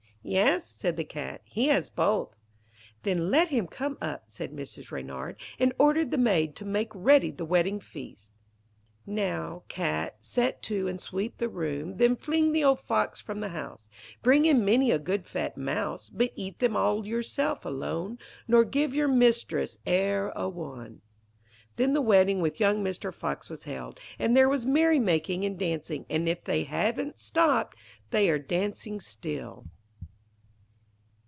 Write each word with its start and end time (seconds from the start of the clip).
'Yes,' 0.23 0.67
said 0.69 0.97
the 0.97 1.03
Cat. 1.03 1.41
'He 1.45 1.65
has 1.69 1.89
both.' 1.89 2.35
'Then 3.01 3.31
let 3.31 3.47
him 3.47 3.65
come 3.65 3.97
up,' 3.99 4.25
said 4.29 4.51
Mrs. 4.51 4.91
Reynard, 4.91 5.35
and 5.57 5.73
ordered 5.79 6.11
the 6.11 6.17
maid 6.19 6.55
to 6.57 6.63
make 6.63 6.91
ready 6.93 7.31
the 7.31 7.43
wedding 7.43 7.79
feast. 7.79 8.31
'Now, 9.07 9.63
Cat, 9.67 10.17
set 10.21 10.61
to 10.61 10.87
and 10.87 11.01
sweep 11.01 11.39
the 11.39 11.49
room. 11.49 11.97
Then 11.97 12.15
fling 12.15 12.51
the 12.51 12.63
old 12.63 12.79
Fox 12.79 13.19
from 13.19 13.39
the 13.39 13.49
house; 13.49 13.89
Bring 14.21 14.45
in 14.45 14.63
many 14.63 14.91
a 14.91 14.99
good 14.99 15.25
fat 15.25 15.57
mouse, 15.57 16.07
But 16.07 16.33
eat 16.35 16.59
them 16.59 16.75
all 16.77 17.07
yourself 17.07 17.65
alone, 17.65 18.19
Nor 18.47 18.63
give 18.63 18.93
your 18.93 19.07
mistress 19.07 19.79
e'er 19.87 20.31
a 20.35 20.47
one.' 20.47 21.01
Then 21.77 21.93
the 21.93 21.99
wedding 22.01 22.41
with 22.41 22.59
young 22.59 22.83
Mr. 22.83 23.11
Fox 23.11 23.49
was 23.49 23.63
held, 23.63 23.99
and 24.19 24.37
there 24.37 24.47
was 24.47 24.67
merry 24.67 24.99
making 24.99 25.45
and 25.45 25.57
dancing, 25.57 26.05
and 26.11 26.29
if 26.29 26.43
they 26.43 26.63
haven't 26.65 27.17
stopped, 27.17 27.75
they 28.11 28.29
are 28.29 28.37
dancing 28.37 28.99
still. 29.01 29.65